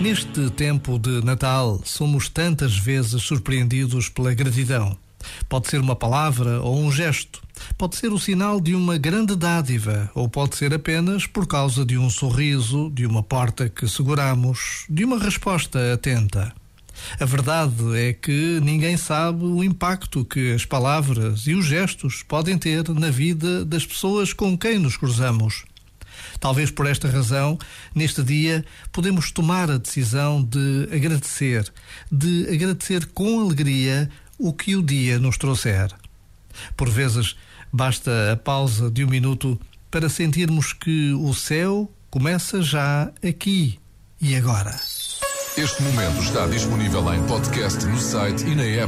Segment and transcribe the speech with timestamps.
[0.00, 4.96] Neste tempo de Natal, somos tantas vezes surpreendidos pela gratidão.
[5.48, 7.42] Pode ser uma palavra ou um gesto,
[7.78, 11.96] pode ser o sinal de uma grande dádiva, ou pode ser apenas por causa de
[11.96, 16.52] um sorriso, de uma porta que seguramos, de uma resposta atenta.
[17.18, 22.58] A verdade é que ninguém sabe o impacto que as palavras e os gestos podem
[22.58, 25.64] ter na vida das pessoas com quem nos cruzamos.
[26.40, 27.58] Talvez por esta razão,
[27.94, 31.72] neste dia, podemos tomar a decisão de agradecer,
[32.10, 35.90] de agradecer com alegria o que o dia nos trouxer.
[36.76, 37.36] Por vezes,
[37.72, 43.78] basta a pausa de um minuto para sentirmos que o céu começa já aqui
[44.20, 44.74] e agora.
[45.56, 48.82] Este momento está disponível em podcast no site e na app.